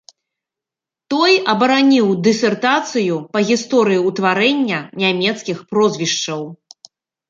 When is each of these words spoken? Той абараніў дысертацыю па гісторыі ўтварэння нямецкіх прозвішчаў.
Той 1.13 1.33
абараніў 1.53 2.09
дысертацыю 2.29 3.21
па 3.37 3.47
гісторыі 3.53 4.03
ўтварэння 4.09 4.79
нямецкіх 5.07 5.57
прозвішчаў. 5.75 6.41